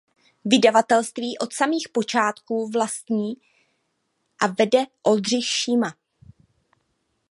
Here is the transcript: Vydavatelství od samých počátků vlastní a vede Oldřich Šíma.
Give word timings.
Vydavatelství 0.45 1.37
od 1.37 1.53
samých 1.53 1.89
počátků 1.91 2.69
vlastní 2.69 3.33
a 4.41 4.47
vede 4.47 4.79
Oldřich 5.03 5.45
Šíma. 5.45 5.95